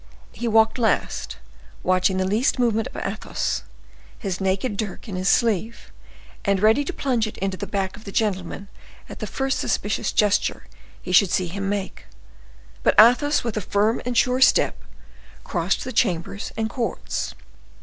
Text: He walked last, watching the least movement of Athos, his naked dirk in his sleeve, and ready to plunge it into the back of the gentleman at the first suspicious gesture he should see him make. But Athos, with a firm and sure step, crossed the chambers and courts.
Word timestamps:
He 0.31 0.47
walked 0.47 0.79
last, 0.79 1.37
watching 1.83 2.17
the 2.17 2.25
least 2.25 2.57
movement 2.57 2.87
of 2.87 2.97
Athos, 3.05 3.61
his 4.17 4.41
naked 4.41 4.75
dirk 4.75 5.07
in 5.07 5.15
his 5.15 5.29
sleeve, 5.29 5.91
and 6.43 6.59
ready 6.59 6.83
to 6.83 6.91
plunge 6.91 7.27
it 7.27 7.37
into 7.37 7.55
the 7.55 7.67
back 7.67 7.95
of 7.95 8.03
the 8.03 8.11
gentleman 8.11 8.67
at 9.07 9.19
the 9.19 9.27
first 9.27 9.59
suspicious 9.59 10.11
gesture 10.11 10.65
he 11.03 11.11
should 11.11 11.29
see 11.29 11.45
him 11.45 11.69
make. 11.69 12.05
But 12.81 12.95
Athos, 12.99 13.43
with 13.43 13.57
a 13.57 13.61
firm 13.61 14.01
and 14.03 14.17
sure 14.17 14.41
step, 14.41 14.83
crossed 15.43 15.83
the 15.83 15.93
chambers 15.93 16.51
and 16.57 16.67
courts. 16.67 17.35